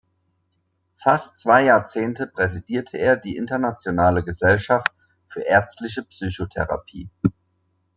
[0.95, 4.89] Fast zwei Jahrzehnte präsidierte er die Internationale Gesellschaft
[5.27, 7.11] für ärztliche Psychotherapie.